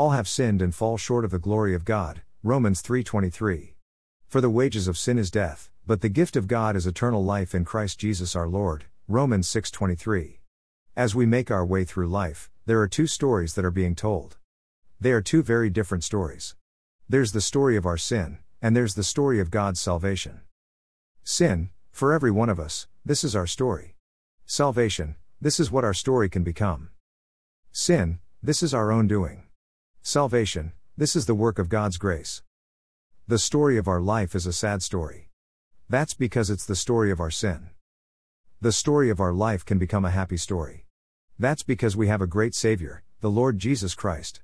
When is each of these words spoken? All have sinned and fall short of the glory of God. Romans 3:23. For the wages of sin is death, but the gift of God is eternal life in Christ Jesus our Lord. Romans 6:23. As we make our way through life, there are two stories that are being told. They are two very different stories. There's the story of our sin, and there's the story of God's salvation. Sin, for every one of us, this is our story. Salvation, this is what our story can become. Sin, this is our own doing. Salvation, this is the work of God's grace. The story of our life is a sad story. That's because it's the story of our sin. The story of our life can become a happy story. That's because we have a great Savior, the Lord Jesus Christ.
All 0.00 0.12
have 0.12 0.28
sinned 0.28 0.62
and 0.62 0.74
fall 0.74 0.96
short 0.96 1.26
of 1.26 1.30
the 1.30 1.38
glory 1.38 1.74
of 1.74 1.84
God. 1.84 2.22
Romans 2.42 2.80
3:23. 2.80 3.76
For 4.28 4.40
the 4.40 4.48
wages 4.48 4.88
of 4.88 4.96
sin 4.96 5.18
is 5.18 5.30
death, 5.30 5.70
but 5.86 6.00
the 6.00 6.08
gift 6.08 6.36
of 6.36 6.48
God 6.48 6.74
is 6.74 6.86
eternal 6.86 7.22
life 7.22 7.54
in 7.54 7.66
Christ 7.66 7.98
Jesus 7.98 8.34
our 8.34 8.48
Lord. 8.48 8.86
Romans 9.08 9.46
6:23. 9.46 10.40
As 10.96 11.14
we 11.14 11.26
make 11.26 11.50
our 11.50 11.66
way 11.66 11.84
through 11.84 12.08
life, 12.08 12.50
there 12.64 12.80
are 12.80 12.88
two 12.88 13.06
stories 13.06 13.52
that 13.56 13.64
are 13.66 13.70
being 13.70 13.94
told. 13.94 14.38
They 14.98 15.12
are 15.12 15.20
two 15.20 15.42
very 15.42 15.68
different 15.68 16.02
stories. 16.02 16.56
There's 17.06 17.32
the 17.32 17.42
story 17.42 17.76
of 17.76 17.84
our 17.84 17.98
sin, 17.98 18.38
and 18.62 18.74
there's 18.74 18.94
the 18.94 19.04
story 19.04 19.38
of 19.38 19.50
God's 19.50 19.82
salvation. 19.82 20.40
Sin, 21.24 21.68
for 21.92 22.14
every 22.14 22.30
one 22.30 22.48
of 22.48 22.58
us, 22.58 22.86
this 23.04 23.22
is 23.22 23.36
our 23.36 23.46
story. 23.46 23.96
Salvation, 24.46 25.16
this 25.42 25.60
is 25.60 25.70
what 25.70 25.84
our 25.84 25.92
story 25.92 26.30
can 26.30 26.42
become. 26.42 26.88
Sin, 27.70 28.18
this 28.42 28.62
is 28.62 28.72
our 28.72 28.90
own 28.90 29.06
doing. 29.06 29.49
Salvation, 30.02 30.72
this 30.96 31.14
is 31.14 31.26
the 31.26 31.34
work 31.34 31.58
of 31.58 31.68
God's 31.68 31.98
grace. 31.98 32.42
The 33.28 33.38
story 33.38 33.76
of 33.76 33.86
our 33.86 34.00
life 34.00 34.34
is 34.34 34.46
a 34.46 34.52
sad 34.52 34.82
story. 34.82 35.28
That's 35.88 36.14
because 36.14 36.48
it's 36.48 36.64
the 36.64 36.74
story 36.74 37.10
of 37.10 37.20
our 37.20 37.30
sin. 37.30 37.70
The 38.62 38.72
story 38.72 39.10
of 39.10 39.20
our 39.20 39.32
life 39.32 39.64
can 39.64 39.78
become 39.78 40.04
a 40.04 40.10
happy 40.10 40.36
story. 40.36 40.86
That's 41.38 41.62
because 41.62 41.96
we 41.96 42.08
have 42.08 42.22
a 42.22 42.26
great 42.26 42.54
Savior, 42.54 43.02
the 43.20 43.30
Lord 43.30 43.58
Jesus 43.58 43.94
Christ. 43.94 44.38